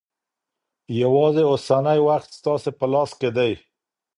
یوازې 1.01 1.43
اوسنی 1.51 1.99
وخت 2.07 2.29
ستاسې 2.39 2.69
په 2.79 2.85
لاس 2.93 3.11
کې 3.19 3.29
دی. 3.37 3.51